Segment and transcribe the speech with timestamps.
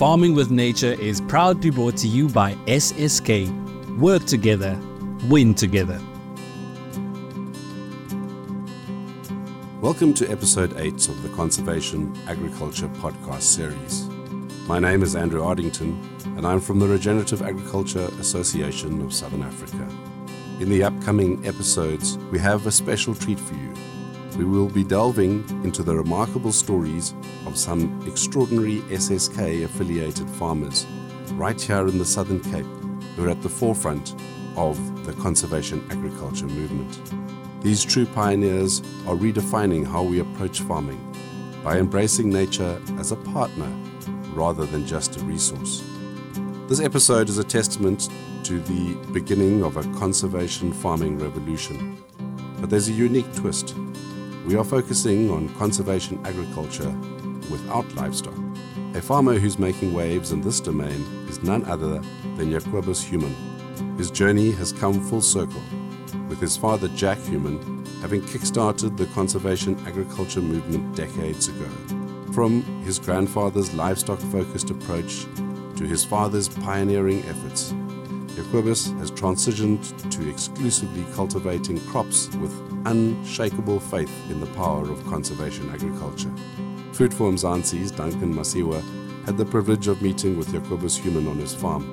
[0.00, 3.98] Farming with Nature is proudly brought to you by SSK.
[3.98, 4.74] Work together,
[5.28, 6.00] win together.
[9.82, 14.08] Welcome to episode 8 of the Conservation Agriculture podcast series.
[14.66, 16.02] My name is Andrew Ardington,
[16.38, 19.86] and I'm from the Regenerative Agriculture Association of Southern Africa.
[20.60, 23.74] In the upcoming episodes, we have a special treat for you.
[24.40, 27.12] We will be delving into the remarkable stories
[27.44, 30.86] of some extraordinary SSK affiliated farmers
[31.32, 32.64] right here in the Southern Cape
[33.16, 34.14] who are at the forefront
[34.56, 37.62] of the conservation agriculture movement.
[37.62, 41.02] These true pioneers are redefining how we approach farming
[41.62, 43.70] by embracing nature as a partner
[44.32, 45.84] rather than just a resource.
[46.66, 48.08] This episode is a testament
[48.44, 52.02] to the beginning of a conservation farming revolution.
[52.58, 53.74] But there's a unique twist.
[54.46, 56.90] We are focusing on conservation agriculture
[57.50, 58.34] without livestock.
[58.94, 62.00] A farmer who's making waves in this domain is none other
[62.36, 63.34] than Jacobus Human.
[63.98, 65.62] His journey has come full circle,
[66.28, 71.68] with his father Jack Human having kickstarted the conservation agriculture movement decades ago.
[72.32, 75.26] From his grandfather's livestock focused approach
[75.76, 77.74] to his father's pioneering efforts,
[78.36, 82.52] Jacobus has transitioned to exclusively cultivating crops with
[82.86, 86.30] unshakable faith in the power of conservation agriculture.
[86.92, 88.82] Food for Mzansi's Duncan Masiwa
[89.26, 91.84] had the privilege of meeting with Jacobus Human on his farm,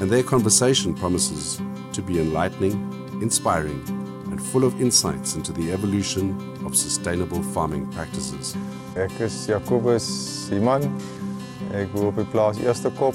[0.00, 1.60] and their conversation promises
[1.92, 2.72] to be enlightening,
[3.22, 3.82] inspiring,
[4.30, 8.56] and full of insights into the evolution of sustainable farming practices.
[8.96, 10.82] Ek is Jacobus Simon.
[11.72, 13.14] Ek op die plaas Eerste Kop.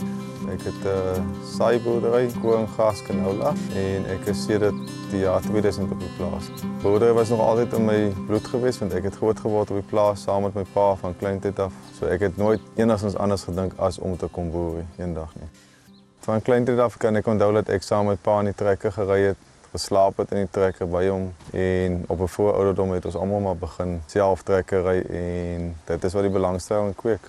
[0.49, 1.23] Ek het 'n uh,
[1.57, 4.75] saaiboerdery, koring, gas, canola en ek is sedert
[5.11, 6.49] die jaar 2000 op die plaas.
[6.81, 9.89] Boerdery was nog altyd in my bloed gewees want ek het groot geword op die
[9.89, 11.73] plaas saam met my pa van kleintyd af.
[11.99, 15.49] So ek het nooit enigsins anders gedink as om te kom boer eendag nie.
[16.19, 19.21] Van kleintyd af kan ek onthou dat ek saam met pa in die trekker gery
[19.21, 19.37] het
[19.71, 23.39] geslaap het in die trekker by hom en op 'n vroeë ouderdom het ons almal
[23.39, 27.21] maar begin self trekker ry en dit is wat die belangstelling kweek.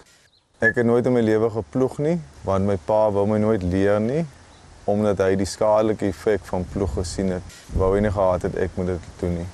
[0.61, 3.97] Ek het nooit in my lewe geploeg nie, want my pa wou my nooit leer
[4.05, 4.27] nie
[4.91, 7.55] omdat hy die skadelike effek van ploeg gesien het.
[7.79, 9.47] Wou hy nie gehad het ek moet dit doen nie.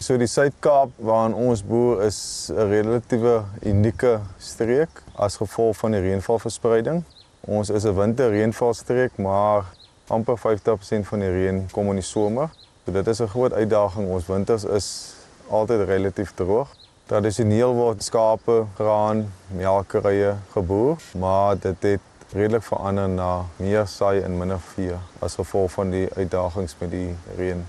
[0.00, 6.00] So die Suid-Kaap waarin ons boer is 'n relatiewe unieke streek as gevolg van die
[6.00, 7.04] reënvalverspreiding.
[7.44, 9.68] Ons is 'n winterreënvalstreek, maar
[10.08, 12.48] amper 50% van die reën kom in die somer.
[12.86, 14.08] So dit is 'n groot uitdaging.
[14.08, 15.14] Ons winters is
[15.50, 16.68] altyd relatief droog.
[17.08, 19.22] Tradisioneel word skape, graan,
[19.56, 24.92] melkerye geboer, maar dit het redelik verander na meer saai en minder vee
[25.24, 27.64] as gevolg van die uitdagings met die reën.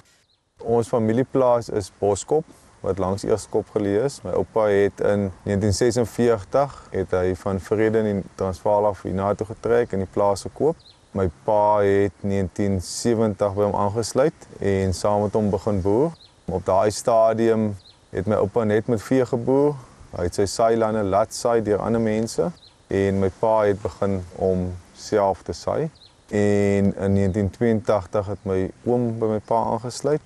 [0.60, 2.44] Ons familieplaas is Boskop
[2.84, 4.20] wat langs Eerskop geleë is.
[4.28, 10.04] My oupa het in 1946 het hy van Vrede in Transvaal af hiernatoe getrek en
[10.04, 10.76] die plaas gekoop.
[11.16, 16.12] My pa het 1970 by hom aangesluit en saam met hom begin boer.
[16.52, 17.72] Op daai stadium
[18.09, 19.75] het my oupa net met vee geboer.
[20.16, 22.50] Hy het sy saailande laat saai deur ander mense
[22.90, 25.90] en my pa het begin om self te saai.
[26.30, 30.25] En in 1982 het my oom by my pa aangesluit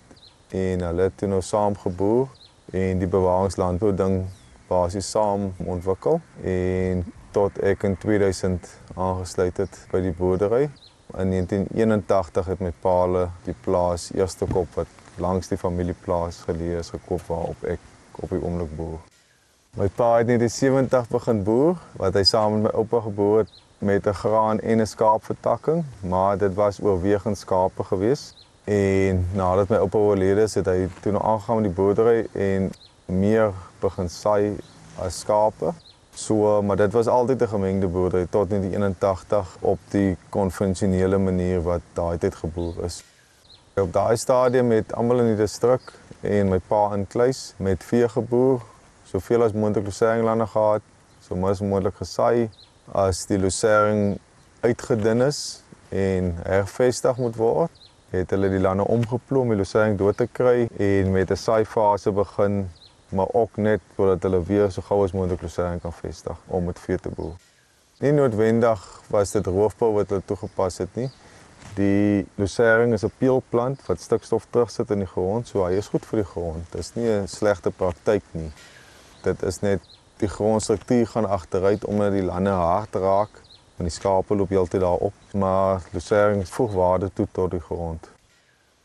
[0.54, 2.32] en hulle het toe nou saam geboer
[2.72, 4.24] en die bewaringslandbou ding
[4.68, 7.04] basies saam ontwikkel en
[7.36, 10.68] tot ek in 2000 aangesluit het by die boerdery.
[11.20, 16.90] In 1981 het my pa die plaas Eerste Kop wat langs die familieplaas geleë is
[16.90, 17.80] gekoop waarop ek
[18.22, 19.02] op die oomblik boer.
[19.78, 23.40] My pa het in die 70 begin boer wat hy saam met my oupa geboer
[23.44, 23.54] het
[23.84, 28.34] met 'n graan en 'n skaapvertakking, maar dit was oorwegend skape gewees.
[28.64, 32.72] En nadat my oupa oorlede is, het hy toe nou aangegaan met die boerdery en
[33.06, 34.58] meer begin saai
[35.00, 35.74] as skape.
[36.14, 41.18] So, maar dit was altyd 'n gemengde boerdery tot in die 81 op die konvensionele
[41.18, 43.04] manier wat daai tyd geboer is.
[43.76, 45.82] Op daai stadium het almal in die distrik
[46.22, 48.62] en my pa in kluis met vee geboer,
[49.10, 50.84] soveel as moontlik loseringslande gehad,
[51.26, 52.52] so min as moontlik gesaai
[52.94, 54.20] as die losering
[54.62, 55.40] uitgedun is
[55.90, 57.82] en hervestig moet word
[58.14, 62.12] het hulle die lande omgeplom om die losering dood te kry en met 'n saaifase
[62.12, 62.70] begin
[63.10, 66.80] maar ook net voordat hulle weer so gou as moontlik losering kan vestig om met
[66.80, 67.34] vee te boer.
[68.00, 71.10] Nie noodwendig was dit roofbou wat hulle toegepas het nie.
[71.76, 76.06] Die lucering is 'n peelplant wat stikstof terugsit in die grond, so hy is goed
[76.06, 76.72] vir die grond.
[76.72, 78.52] Dit is nie 'n slegte praktyk nie.
[79.24, 79.82] Dit is net
[80.18, 83.42] die grondstruktuur gaan agteruit omdat die lande hard raak
[83.78, 88.10] en die skape loop heeltyd daarop, maar lucering voeg waarde toe tot die grond.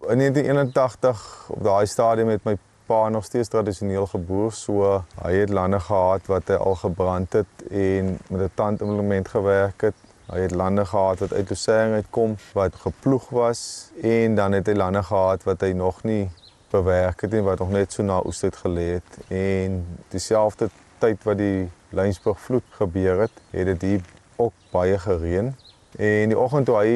[0.09, 2.57] In 1981 op daai stadium het my
[2.87, 7.71] pa nog steeds tradisioneel geboer, so hy het lande gehad wat hy al gebrand het
[7.71, 12.75] en met 'n tandimplement gewerk het Hy het lande gehad wat uit Lusern uitkom wat
[12.75, 16.29] geploeg was en dan het hy lande gehad wat hy nog nie
[16.71, 19.17] bewerk het nie wat nog net so na oes het gelê het.
[19.33, 19.81] En
[20.13, 20.69] dieselfde
[21.01, 24.05] tyd wat die Lynsburg vloed gebeur het, het dit hier
[24.37, 25.55] ook baie gereën.
[25.97, 26.93] En die oggend toe hy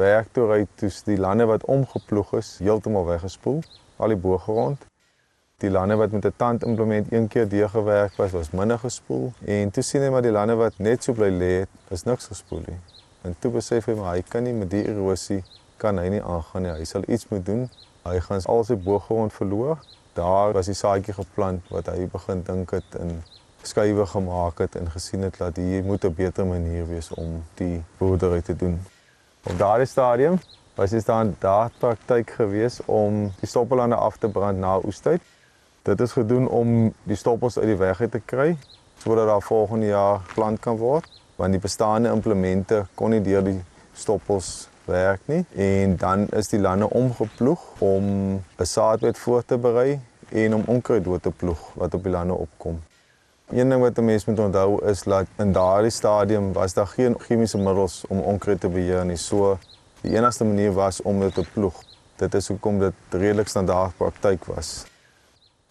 [0.00, 3.60] werk toe ry toe die lande wat omgeploeg is heeltemal weggespoel
[4.00, 4.88] al die boogrond
[5.60, 9.82] Die lande wat met 'n tandimplement een keer deurgewerk was, was minder gespoel en toe
[9.82, 12.78] sien hy maar die lande wat net so bly lê het, is niks gespoel nie.
[13.22, 15.42] En toe besef hy maar hy kan nie met die erosie
[15.76, 16.70] kan hy nie aangaan nie.
[16.70, 17.66] Hy sal iets moet doen.
[18.04, 19.78] Hy gaan al sy boogrond verloor.
[20.16, 23.22] Daar was die saadjie geplant wat hy begin dink het in
[23.62, 27.82] skuwe gemaak het en gesien het dat hier moet 'n beter manier wees om die
[27.98, 28.80] boerdery te doen.
[29.44, 30.40] Op daardie stadium
[30.74, 35.20] was dit dan daar praktyk gewees om die stoppelande af te brand na oestyd.
[35.82, 38.56] Dit is gedoen om die stoppels uit die weg uit te kry
[39.00, 43.60] sodat daar volgende jaar plant kan word want die bestaande implemente kon nie deur die
[43.96, 48.04] stoppels werk nie en dan is die lande omgeploeg om
[48.58, 52.34] 'n saadbed voor te berei en om onkruid dood te ploeg wat op die lande
[52.34, 52.80] opkom.
[53.50, 57.14] Een ding wat 'n mens moet onthou is dat in daardie stadium was daar geen
[57.18, 59.16] chemiese middels om onkruid te beheer nie.
[59.16, 59.58] So
[60.00, 61.82] die enigste manier was om dit te ploeg.
[62.16, 64.89] Dit is hoekom dit redelik standaard praktyk was.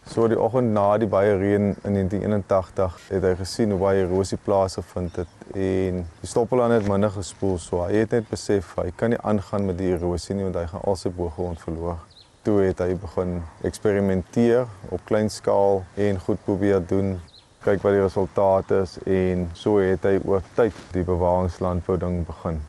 [0.10, 4.40] So die oggend na die baie reën in 1981 het hy gesien hoe baie erosie
[4.42, 9.14] plaasgevind het en die stoppelaan het minder gespoel so hy het net besef hy kan
[9.14, 12.02] nie aangaan met die erosie nie want hy gaan al sy boogrond verloor.
[12.42, 13.36] Toe het hy begin
[13.70, 17.20] eksperimenteer op klein skaal en goed probeer doen
[17.62, 22.64] kyk wat die resultate is en so het hy oor tyd die bewaringslandbou ding begin.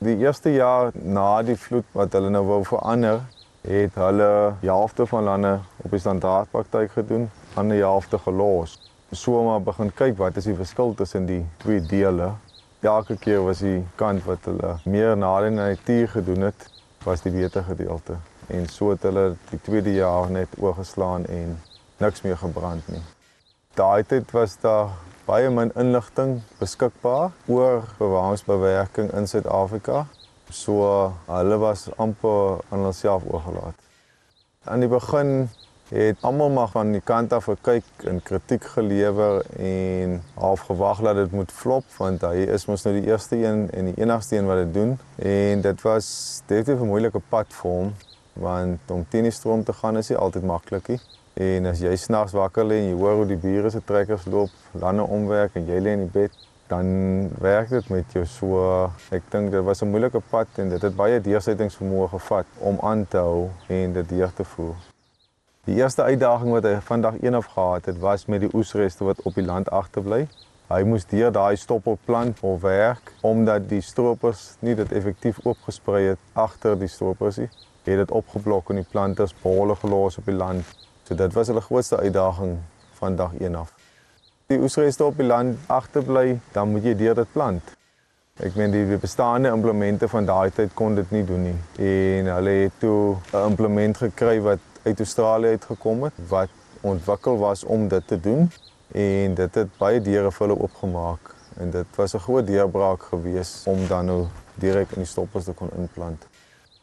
[0.00, 3.26] Die eerste jaar na die vloed wat hulle nou wou verander,
[3.66, 8.78] het hulle die helfte van lande op die standaardpraktyk gedoen, ander helfte gelos.
[9.10, 12.32] So maar begin kyk wat is die verskil tussen die twee dele.
[12.80, 16.68] Elke keer was die kant wat hulle meer na die natuur gedoen het,
[17.04, 18.18] was die beter gedeelte.
[18.46, 21.56] En so het hulle die tweede jaar net oorgeslaan en
[21.98, 23.02] niks meer gebrand nie.
[23.74, 24.94] Daai tyd was daar
[25.26, 30.06] baie min inligting beskikbaar oor bewaringsbewerking in Suid-Afrika.
[30.50, 33.74] So hulle was amper aan hulself oorgelaat.
[34.64, 35.48] Aan die begin
[35.88, 41.16] het almal maar van die kant af gekyk en kritiek gelewer en half gewag dat
[41.16, 44.50] dit moet flop want hy is mos nou die eerste een en die enigste een
[44.50, 46.08] wat dit doen en dit was
[46.46, 47.94] definitief 'n moeilike pad vir hom
[48.36, 51.00] want om teen die stroom te gaan is nie altyd maklik nie.
[51.36, 54.52] En as jy snags wakker lê en jy hoor hoe die bure se trekkers loop,
[54.72, 56.32] lande omwerk en jy lê in die bed,
[56.66, 58.90] dan werk dit met jou so.
[59.14, 63.06] Ek dink dit was 'n moeilike pad en dit het baie deursettingsvermoë gevat om aan
[63.08, 64.76] te hou en dit deur te voer.
[65.64, 69.22] Die eerste uitdaging wat hy vandag een af gehad het, was met die oesreste wat
[69.22, 70.28] op die land agterbly.
[70.68, 76.02] Hy moes deur daai stoppel plant of werk omdat die stroopers nie dit effektief oopgesprei
[76.08, 77.48] het agter die stroopers nie.
[77.84, 80.64] Het dit opgeblok en die plante is bolle gelos op die land.
[81.02, 82.58] So dit was hulle grootste uitdaging
[82.98, 83.75] van dag 1 af
[84.46, 87.72] die oesreste op die land agterbly, dan moet jy deur dit plant.
[88.36, 91.56] Ek meen die bestaande implemente van daai tyd kon dit nie doen nie.
[91.82, 96.50] En hulle het toe 'n implement gekry wat uit Australië uitgekom het wat
[96.80, 98.50] ontwikkel was om dit te doen
[98.92, 103.62] en dit het baie deure vir hulle oopgemaak en dit was 'n groot deurbraak gewees
[103.66, 106.26] om dan nou direk in die stoppels te kon inplant.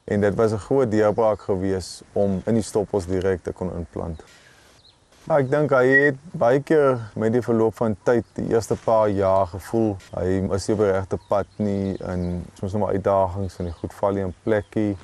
[0.03, 4.23] En dit was 'n groot deurbraak gewees om in die stoppels direk te kon inplant.
[5.23, 9.07] Ja, ek dink hy het baie keer met die verloop van tyd, die eerste paar
[9.07, 12.25] jaar gevoel hy is nie op die regte pad nie en
[12.57, 14.97] soms nog maar uitdagings en die goed val nie in plekkie.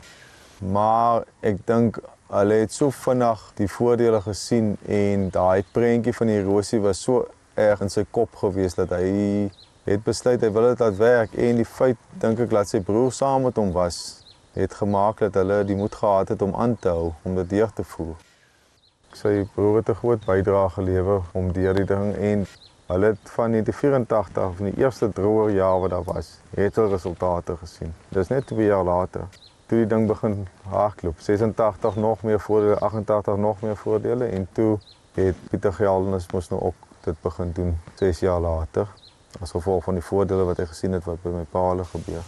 [0.75, 2.01] Maar ek dink
[2.35, 7.23] hulle het so vinnig die voordele gesien en daai prentjie van die erosie was so
[7.55, 9.47] erg in sy kop gewees dat hy
[9.87, 13.15] het besluit hy wil dit laat werk en die feit dink ek dat sy broer
[13.15, 14.01] saam met hom was
[14.59, 17.71] het gemaak dat hulle die moed gehad het om aan te hou om dit deur
[17.71, 18.19] te voer
[19.13, 22.47] sy broer het 'n groot bydrae gelewer om deur die ding en
[22.87, 26.89] hulle het van die 84 van die eerste droë jaar wat daar was, het hulle
[26.89, 27.93] resultate gesien.
[28.09, 29.27] Dis net 2 jaar later
[29.65, 31.19] toe die ding begin hardloop.
[31.19, 34.79] 86 nog meer voordele, 88 nog meer voordele en toe
[35.13, 38.87] het Pieter Geldenus mos nou ook dit begin doen 6 jaar later
[39.39, 42.25] as gevolg van die voordele wat hy gesien het wat by my pa hulle gebeur.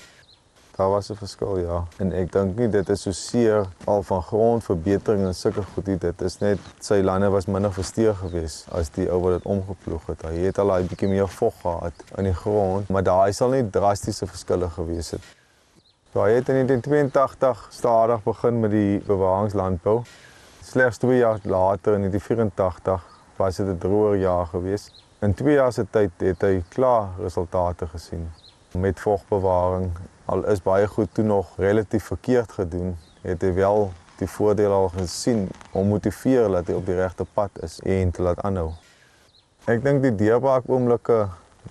[0.81, 1.83] Daar was 'n verskil, ja.
[1.97, 5.97] En ek dink nie dit is so seer al van grondverbetering en sulke goed nie.
[5.97, 10.05] Dit is net sy lande was minder versteeg geweest as die ou wat dit omgeploeg
[10.05, 10.21] het.
[10.21, 13.69] Hy het al 'n bietjie meer vog gehad in die grond, maar daai sal nie
[13.69, 15.21] drastiese verskille gewees het.
[16.13, 20.01] So hy het in 1982 stadig begin met die bewaringslandbou.
[20.63, 23.01] Slegs 2 jaar later in 1984
[23.35, 25.03] was dit 'n droër jaar geweest.
[25.19, 28.31] In 2 jaar se tyd het hy klaar resultate gesien.
[28.71, 29.91] met vogbewaring.
[30.31, 33.89] Al is baie goed toe nog relatief verkeerd gedoen, het hy wel
[34.21, 38.23] die voordeel al gesien om motiveer dat hy op die regte pad is en te
[38.23, 38.69] laat aanhou.
[39.67, 41.17] Ek dink die deurbraak oomblikke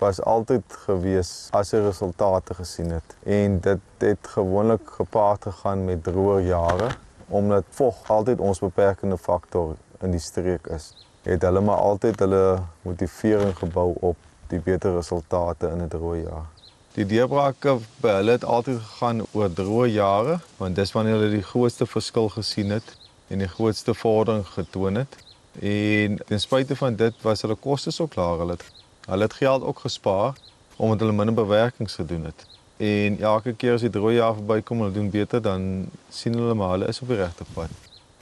[0.03, 6.05] was altyd gewees as hy resultate gesien het en dit het gewoonlik gepaard gegaan met
[6.05, 6.93] droë jare
[7.41, 9.73] omdat vog altyd ons beperkende faktor
[10.05, 10.91] in die streek is.
[11.25, 12.45] Het hulle maar altyd hulle
[12.85, 16.60] motivering gebou op die beter resultate in 'n droë jaar.
[16.91, 21.45] Die deurbrake by hulle het altyd gegaan oor droë jare, want dis wanneer hulle die
[21.47, 22.89] grootste verskil gesien het
[23.31, 25.15] en die grootste vordering getoon het.
[25.63, 28.41] En ten spyte van dit was hulle kostes ook laag.
[28.41, 28.65] Hulle het,
[29.05, 30.35] hulle het geld ook gespaar
[30.75, 32.43] omdat hulle minder bewerkings gedoen het.
[32.81, 36.57] En elke keer as die droë jaar verbykom en hulle doen beter, dan sien hulle
[36.59, 37.71] maar hulle is op die regte pad.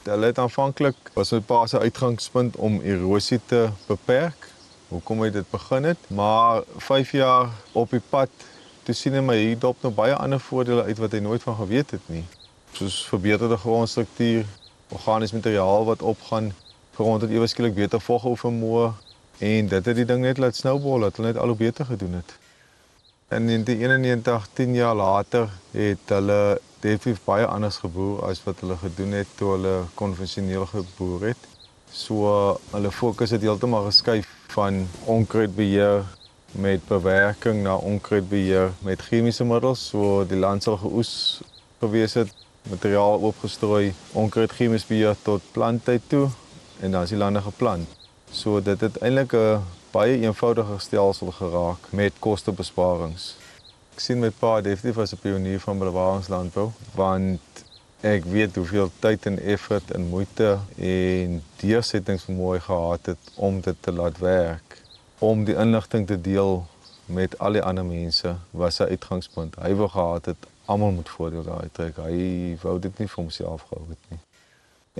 [0.05, 4.49] Hulle het aanvanklik was 'n paar se uitgangspunt om erosie te beperk
[4.89, 8.29] hoekom hy dit begin het, maar 5 jaar op die pad
[8.89, 11.55] toe sien hy my hier dop nog baie ander voordele uit wat hy nooit van
[11.60, 12.24] geweet het nie.
[12.74, 14.48] Soos verbeterde grondstruktuur,
[14.96, 16.50] organiese materiaal wat opgaan,
[16.98, 18.88] grond het ewe skielik beter voghou vermoë
[19.46, 22.17] en dit het die ding net laat snowball, dat hulle net al hoe beter gedoen
[22.17, 22.34] het.
[23.29, 26.41] In 1991, 10 jaar later, het hulle
[26.81, 31.50] definitief baie anders geboer as wat hulle gedoen het toe hulle konvensioneel geboer het.
[31.93, 36.10] So hulle fokus het heeltemal geskuif van onkruidbeheer
[36.51, 39.88] met bewerking na onkruidbeheer met chemiese middels.
[39.88, 41.41] So die land sal geoes
[41.79, 42.34] gewees het,
[42.70, 46.29] materiaal opgestrooi, onkruid chemies beheer tot planttyd toe
[46.79, 47.88] en dan is die lande geplant.
[48.32, 53.36] So dit het eintlik 'n baie eenvoudiger stelsel geraak met kostebesparings.
[53.94, 57.41] Ek sien my pa definitief as 'n pionier van bewaringslandbou want
[58.01, 63.91] ek weet hoeveel tyd en effort en moeite en deursettingsvermoë gehad het om dit te
[63.91, 64.78] laat werk
[65.19, 66.65] om die inligting te deel
[67.05, 69.55] met al die ander mense was sy uitgangspunt.
[69.59, 71.97] Hy wou gehad het almal moet voordeel daaruit trek.
[71.97, 74.19] Hy wou dit nie vir homself gehou het nie.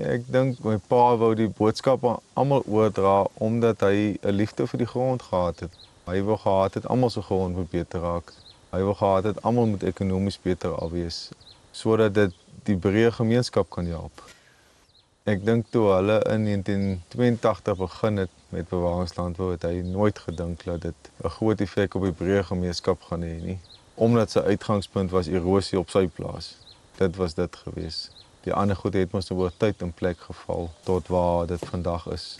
[0.00, 4.78] Ek dink my pa wou die boodskap aan almal oordra omdat hy 'n liefde vir
[4.78, 5.72] die grond gehad het.
[6.04, 8.32] Hy wou gehad het almal se grond moet beter raak.
[8.70, 11.30] Hy wou gehad het almal moet ekonomies beter alwees
[11.72, 12.34] sodat dit
[12.64, 14.22] die breë gemeenskap kan help.
[15.28, 20.80] Ek dink toe hulle in 1982 begin het met bewaringslandbou het hy nooit gedink dat
[20.80, 23.58] dit 'n groot effek op die breë gemeenskap gaan hê nie,
[23.94, 26.56] omdat sy uitgangspunt was erosie op sy plaas.
[26.96, 28.10] Dit was dit gewees.
[28.44, 32.38] Die ander goed het mos oor tyd en plek geval tot waar dit vandag is.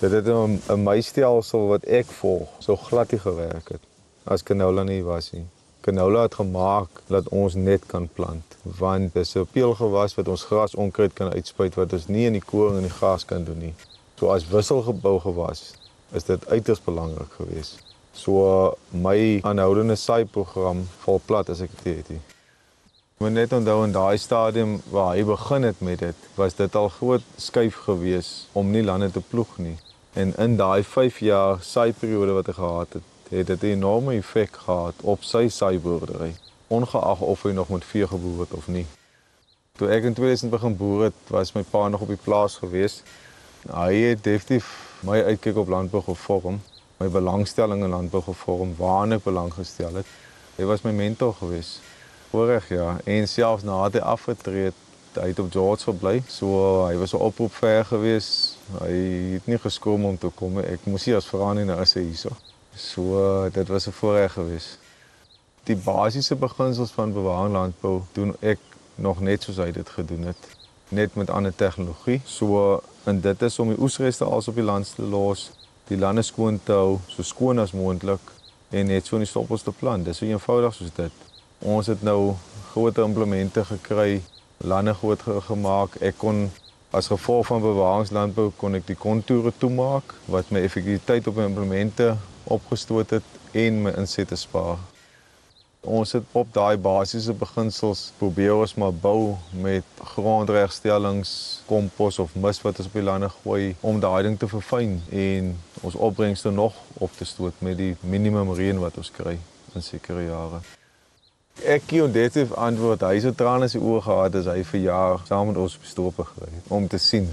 [0.00, 3.84] Dit het 'n meistelsel wat ek volg, so glad nie gewerk het
[4.24, 5.46] as canola nie was nie.
[5.80, 10.74] Canola het gemaak dat ons net kan plant want dis 'n peelgewas wat ons gras
[10.74, 13.74] onkruid kan uitspuit wat ons nie in die koring en die gras kan doen nie.
[14.18, 15.72] So as wisselgebou gewas
[16.12, 17.78] is dit uiters belangrik geweest.
[18.12, 22.20] So my aanhoudende saai program vol plat as ek dit het.
[23.20, 26.88] Maar net onthou in daai stadium waar hy begin het met dit, was dit al
[26.88, 29.76] groot skuif geweest om nie lande te ploeg nie.
[30.12, 34.14] En in daai 5 jaar saai periode wat hy gehad het, het dit 'n enorme
[34.14, 36.34] effek gehad op sy saaiboerdery,
[36.66, 38.86] ongeag of hy nog met vee geboer het of nie.
[39.72, 43.02] Toe ek in 2000 begin boer het, was my pa nog op die plaas gewees.
[43.72, 46.60] Hy het definitief my uitkyk op landbou gevorm,
[46.96, 50.06] my belangstelling in landbou gevorm, waarna ek belang gestel het.
[50.56, 51.78] Hy was my mentor gewees.
[52.30, 54.74] Vorig jaar en selfs na hy afgetree het,
[55.14, 56.22] hy het op George gebly.
[56.28, 58.56] So hy was 'n oproep ver gewees.
[58.78, 58.92] Hy
[59.32, 60.58] het nie geskoom om te kom.
[60.58, 62.36] Ek moes hier as verandering na sy hierso.
[62.74, 64.78] So dit was 'n voorreg geweest.
[65.62, 68.58] Die basiese beginsels van bewaring landbou doen ek
[68.94, 70.48] nog net soos hy dit gedoen het,
[70.88, 72.20] net met ander tegnologie.
[72.24, 75.50] So en dit is om die oesreste als op die land te los,
[75.86, 78.20] die lande skoon te hou, so skoon as moontlik
[78.70, 80.04] en net so in die stoppels te plant.
[80.04, 81.12] Dis so eenvoudig soos dit.
[81.58, 82.34] Ons het nou
[82.70, 84.22] groot implemente gekry,
[84.56, 85.96] lande groot gemaak.
[86.00, 86.50] Ek kon
[86.90, 92.16] as gevolg van bewaringslandbou kon ek die kontoure toemaak wat my effektiwiteit op my implemente
[92.50, 94.78] opgestoot het en my insette spaar.
[95.80, 101.30] Ons het op daai basiese beginsels probeer ons maar bou met grondregstellings,
[101.66, 105.54] kompos of mis wat ons op die lande gooi om daai ding te verfyn en
[105.80, 109.38] ons opbrengste nog op te stoot met die minimum reën wat ons kry
[109.74, 110.60] in sekere jare.
[111.64, 115.48] Ek kon definitief antwoord hy so trane sy oë gehad as hy vir jaar saam
[115.48, 117.28] met ons op stope gery om te sien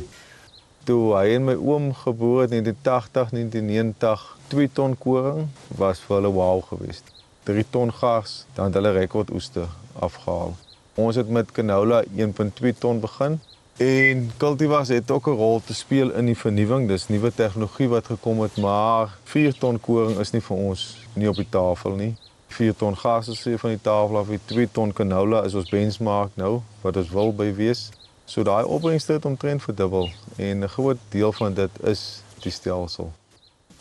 [0.87, 6.15] toe hy en my oom geboor het in 1980, 1990, 2 ton koring was vir
[6.15, 7.11] hulle wow geweest.
[7.43, 9.65] 3 ton gas, dan het hulle rekord oeste
[9.99, 10.55] afgehaal.
[10.95, 13.39] Ons het met canola 1.2 ton begin
[13.77, 16.87] en cultivars het ook 'n rol te speel in die vernuwing.
[16.87, 21.29] Dis nuwe tegnologie wat gekom het, maar 4 ton koring is nie vir ons nie
[21.29, 22.15] op die tafel nie.
[22.47, 26.61] 4 ton gas is van die tafel af, 2 ton canola is ons benchmark nou
[26.81, 27.89] wat ons wil by wees.
[28.25, 33.11] So daai opbrengste het omtrent verdubbel en 'n groot deel van dit is die stelsel.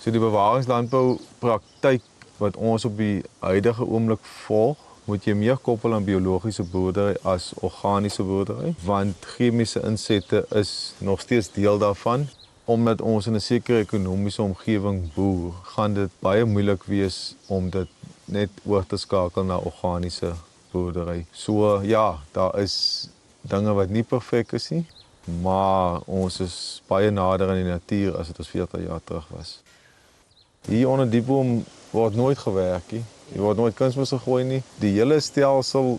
[0.06, 2.04] So die bewaringslandbou praktyk
[2.38, 4.78] wat ons op die huidige oomblik volg,
[5.10, 10.70] moet jy meer koppel aan biologiese boerdery as organiese boerdery, want chemiese insette is
[11.02, 12.28] nog steeds deel daarvan.
[12.70, 17.90] Omdat ons in 'n sekere ekonomiese omgewing boer, gaan dit baie moeilik wees om dit
[18.25, 20.34] net oor te skakel na organiese
[20.70, 21.26] boerdery.
[21.32, 23.08] So ja, daar is
[23.40, 24.86] dinge wat nie perfek is nie,
[25.42, 29.65] maar ons is baie nader aan die natuur as dit ons 40 jaar terug was.
[30.66, 33.04] Hier onder die boom word nooit gewerk nie.
[33.32, 34.62] Jy word nooit kunsmis gegooi nie.
[34.82, 35.96] Die hele stelsel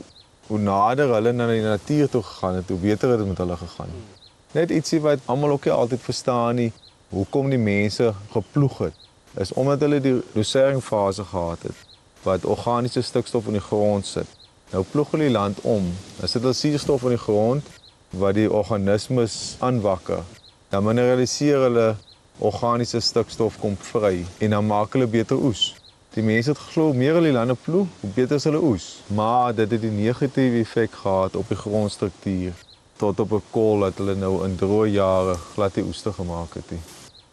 [0.48, 3.58] hoe nader hulle na die natuur toe gegaan het, hoe beter het dit met hulle
[3.60, 3.92] gegaan.
[4.56, 6.70] Net ietsie wat almal ook nie altyd verstaan nie,
[7.12, 9.04] hoekom die mense geploeg het,
[9.44, 11.84] is omdat hulle die doseringfase gehad het
[12.26, 14.28] wat organiese stikstof in die grond sit.
[14.74, 15.86] Nou ploeg hulle die land om.
[16.18, 17.70] Dan sit hulle suurstof in die grond
[18.20, 20.26] wat die organismes aanwakker.
[20.74, 21.86] Dan mineraliseer hulle
[22.40, 25.76] organiese stikstof kom vry en dan maak hulle beter oes.
[26.14, 28.86] Die mense het geglo meer hulle lande ploeg, hoe beter is hulle oes.
[29.14, 32.54] Maar dit het 'n negatiewe effek gehad op die grondstruktuur
[32.98, 36.72] tot op 'n kol dat hulle nou in droë jare glad nie oeste gemaak het
[36.72, 36.82] nie.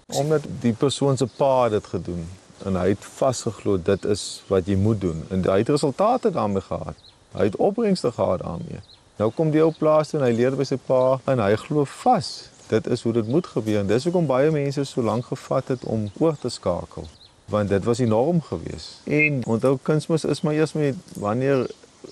[0.07, 2.29] Omdat die persoon se pa dit gedoen
[2.65, 6.61] en hy het vasgeglo dit is wat jy moet doen en hy het resultate daarmee
[6.61, 6.97] gehad.
[7.33, 8.81] Hy het opbrengste gehad daarmee.
[9.17, 11.85] Nou kom die ou plaas toe en hy leer by sy pa en hy glo
[11.85, 15.69] vas dit is hoe dit moet gebeur en dis hoekom baie mense so lank gevat
[15.69, 17.09] het om oor te skakel
[17.45, 19.01] want dit was enorm geweest.
[19.05, 21.67] En onthou kunsmis is maar eers met wanneer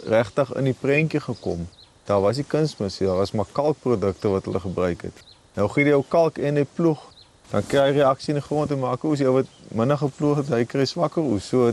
[0.04, 1.68] regtig in die prentjie gekom.
[2.04, 5.24] Daar was die kunsmis, daar was maar kalkprodukte wat hulle gebruik het.
[5.54, 7.00] Nou gee jy jou kalk in 'n ploeg,
[7.50, 10.48] dan kry jy reaksie in die grond en maak oes jy wat minder geploeg het,
[10.48, 11.48] hy kry swakker oes.
[11.48, 11.72] So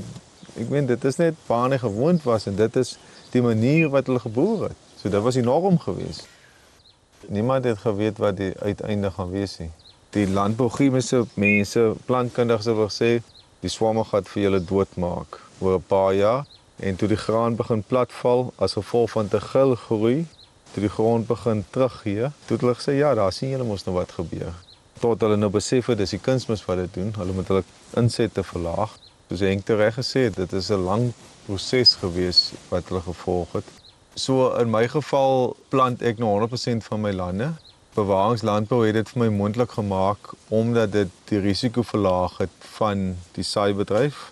[0.55, 2.97] ek meen dit is net waar hy gewoond was en dit is
[3.31, 4.77] die manier wat hulle geboer het.
[5.01, 6.27] So dit was enorm geweest.
[7.27, 9.71] Niemand het geweet wat die uiteinde gaan wees nie.
[10.09, 13.11] Die landbouchemiese mense, plantkundiges het gesê
[13.59, 16.45] die swamme gaan vir julle doodmaak oor 'n paar jaar
[16.79, 20.27] en toe die graan begin platval as gevolg van te gil groei,
[20.71, 23.95] toe die grond begin teruggee, toe het hulle gesê ja, daar sien julle mos nou
[23.95, 24.53] wat gebeur.
[24.99, 27.63] Tot hulle nou besef het dis die kunsmis wat dit doen, hulle moet hulle
[27.99, 28.95] insette verlaag.
[29.29, 31.11] Soos Henk reg gesê het, dit is 'n lang
[31.45, 33.78] proses gewees wat hulle gevolg het.
[34.19, 37.53] So in my geval plant ek nou 100% van my lande
[37.95, 43.45] bewaringslandbou het dit vir my moontlik gemaak omdat dit die risiko verlaag het van die
[43.47, 44.25] saaibedryf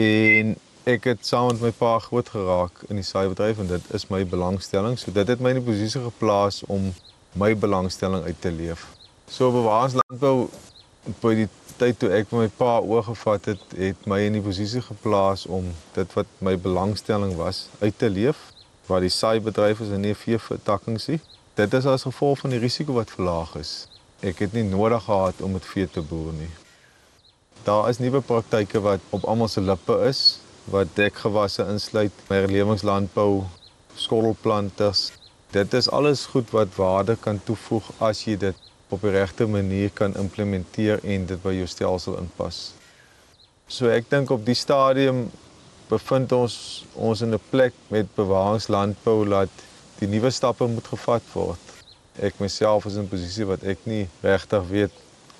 [0.00, 0.54] en
[0.88, 4.22] ek het saam met my pa groot geraak in die saaibedryf en dit is my
[4.32, 4.96] belangstelling.
[5.00, 6.88] So dit het my in die posisie geplaas om
[7.36, 8.88] my belangstelling uit te leef.
[9.28, 10.48] So bewaringslandbou
[11.20, 15.44] by die tyd toe ek my pa oorgevat het, het my in die posisie geplaas
[15.44, 18.53] om dit wat my belangstelling was uit te leef
[18.86, 21.20] waar die saaibedryf is en nie veevertakkings nie.
[21.54, 23.72] Dit is as gevolg van die risiko wat verlaag is.
[24.24, 26.50] Ek het nie nodig gehad om met vee te boer nie.
[27.64, 30.24] Daar is nuwe praktyke wat op almal se lippe is
[30.72, 33.44] wat dekgewasse insluit, herlewingslandbou,
[34.00, 35.10] skottelplanters.
[35.52, 39.90] Dit is alles goed wat waarde kan toevoeg as jy dit op die regte manier
[39.90, 42.72] kan implementeer en dit by jou stelsel inpas.
[43.68, 45.26] So ek dink op die stadium
[45.88, 49.50] bevind ons ons in 'n plek met bewaringslandbou laat
[49.98, 51.60] die nuwe stappe moet gevat word.
[52.20, 54.92] Ek myself is in 'n posisie wat ek nie regtig weet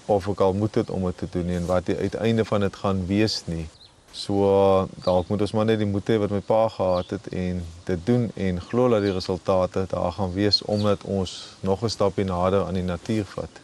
[0.06, 2.60] of ek al moet dit om dit te doen nie en wat die uiteinde van
[2.60, 3.66] dit gaan wees nie.
[4.12, 7.64] So dalk moet ons maar net die moed hê wat my pa gehad het en
[7.84, 12.24] dit doen en glo dat die resultate daar gaan wees omdat ons nog 'n stapie
[12.24, 13.63] nader aan die natuur vat.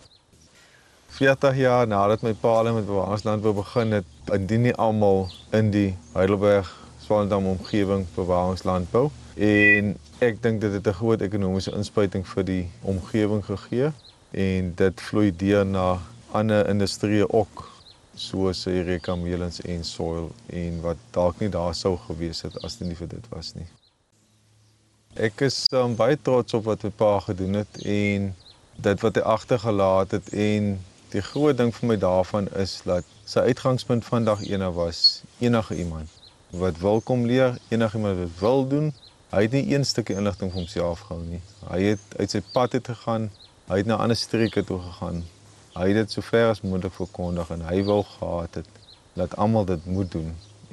[1.17, 6.71] 40 jaar nadat my pa met bewaringslandbou begin het, indien nie almal in die Heidelberg
[7.03, 13.45] Swellendam omgewing bewaringslandbou en Ek dink dit het 'n groot ekonomiese inspuiting vir die omgewing
[13.45, 13.93] gegee
[14.31, 15.99] en dit vloei deur na
[16.33, 17.63] ander industrieë ook
[18.15, 22.89] soos Erika Melens en Soil en wat dalk nie daar sou gewees het as dit
[22.89, 23.67] nie vir dit was nie.
[25.15, 28.35] Ek is um, baie trots op wat my pa gedoen het en
[28.77, 33.47] dit wat hy agtergelaat het en die groot ding vir my daarvan is dat sy
[33.51, 36.09] uitgangspunt vandag ene was enige iemand
[36.51, 38.93] wat wil kom leer, enige iemand wat wil doen
[39.31, 41.39] Hy het nie een stukkie inligting vir homself gehou nie.
[41.69, 43.29] Hy het uit sy pad uit gegaan.
[43.69, 45.21] Hy het na ander streke toe gegaan.
[45.77, 48.81] Hy het dit so ver as moontlik verkondig en hy wil gehad het
[49.15, 50.33] dat almal dit moet doen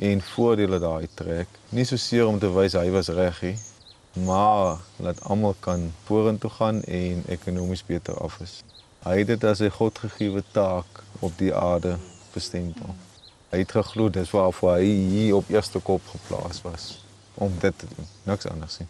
[0.09, 1.53] en voordele daai trek.
[1.69, 3.53] Nie so seer om te wys hy was reg nie,
[4.25, 8.63] maar dat almal kan vorentoe gaan en ekonomies beter af is.
[9.07, 11.95] Hy het dit as 'n godgegewe taak op die aarde
[12.33, 12.95] bestempel.
[13.49, 17.85] Hy het geglo dis waarvoor hy hier op eerste kop geplaas was om dit te
[17.95, 18.87] doen, niks anders nie.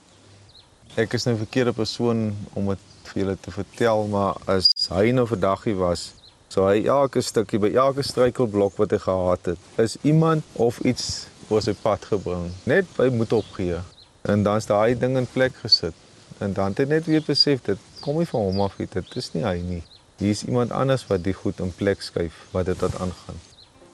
[0.96, 5.12] Ek is nou 'n verkeerde persoon om dit vir julle te vertel, maar as hy
[5.12, 6.14] nou verdaggie was,
[6.48, 11.28] so hy elke stukkie by elke struikelblok wat hy gehad het, is iemand of iets
[11.50, 13.80] oor sy pad gebring, net by moet opgee.
[14.22, 15.94] En dan is daai ding in plek gesit.
[16.38, 19.16] En dan het hy net weer besef dit kom nie van hom af nie, dit
[19.16, 19.84] is nie hy nie.
[20.18, 23.38] Hier is iemand anders wat die goed in plek skuif wat dit tot aangaan.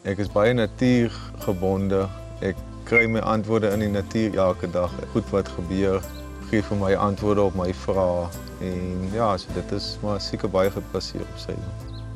[0.08, 2.06] Ek is baie natuurgebonde.
[2.40, 2.56] Ek
[2.88, 4.94] kry my antwoorde in die natuur elke dag.
[5.12, 6.00] Goed wat gebeur,
[6.48, 8.32] gee vir my antwoorde op my vrae
[8.64, 11.60] en ja, so dit is maar seker baie gebaseer op sy.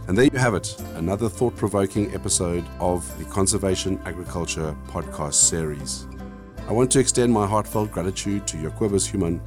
[0.08, 6.06] And there you have it, another thought provoking episode of the Conservation Agriculture podcast series.
[6.70, 9.42] I want to extend my heartfelt gratitude to Jacobus Human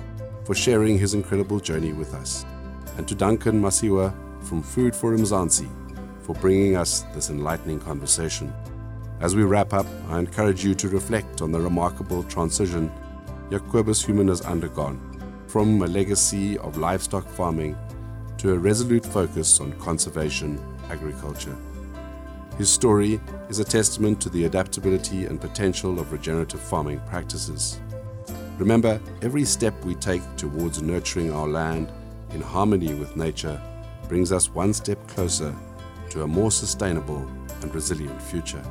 [0.44, 2.44] for sharing his incredible journey with us,
[2.98, 5.68] and to Duncan Masiwa from Food for Mzansi
[6.22, 8.52] for bringing us this enlightening conversation.
[9.20, 12.90] As we wrap up, I encourage you to reflect on the remarkable transition
[13.50, 14.98] Jacobus Human has undergone
[15.48, 17.76] from a legacy of livestock farming
[18.38, 21.56] to a resolute focus on conservation agriculture.
[22.56, 27.80] His story is a testament to the adaptability and potential of regenerative farming practices.
[28.58, 31.90] Remember, every step we take towards nurturing our land
[32.32, 33.60] in harmony with nature
[34.10, 35.54] brings us one step closer
[36.10, 37.30] to a more sustainable
[37.62, 38.62] and resilient future.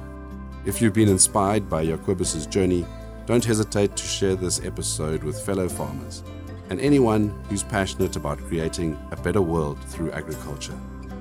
[0.65, 2.85] If you've been inspired by Jacobus's journey,
[3.25, 6.23] don't hesitate to share this episode with fellow farmers
[6.69, 10.77] and anyone who's passionate about creating a better world through agriculture.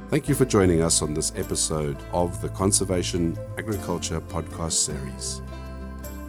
[0.08, 5.42] Thank you for joining us on this episode of the Conservation Agriculture podcast series.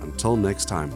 [0.01, 0.91] Until next time.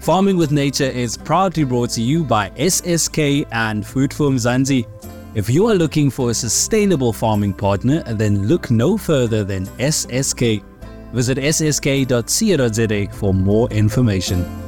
[0.00, 4.86] Farming with Nature is proudly brought to you by SSK and Food for Mzansi.
[5.34, 10.62] If you are looking for a sustainable farming partner, then look no further than SSK.
[11.12, 14.63] Visit ssk.co.za for more information.